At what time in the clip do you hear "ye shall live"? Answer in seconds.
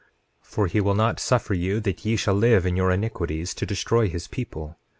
2.03-2.65